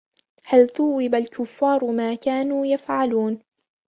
[0.45, 3.39] هَلْ ثُوِّبَ الْكُفَّارُ مَا كَانُوا يَفْعَلُونَ